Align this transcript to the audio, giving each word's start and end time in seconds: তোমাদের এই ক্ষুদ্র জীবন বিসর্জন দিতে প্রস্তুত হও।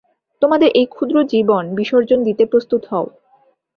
তোমাদের 0.41 0.69
এই 0.73 0.85
ক্ষুদ্র 0.85 1.17
জীবন 1.23 1.63
বিসর্জন 1.75 2.19
দিতে 2.23 2.43
প্রস্তুত 2.45 2.81
হও। 2.91 3.05